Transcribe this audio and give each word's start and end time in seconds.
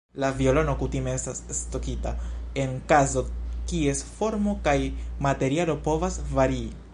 La 0.21 0.29
violono 0.37 0.73
kutime 0.77 1.11
estas 1.17 1.41
stokita 1.57 2.13
en 2.63 2.73
kazo 2.93 3.23
kies 3.73 4.01
formo 4.17 4.57
kaj 4.69 4.77
materialo 5.27 5.77
povas 5.91 6.19
varii. 6.41 6.67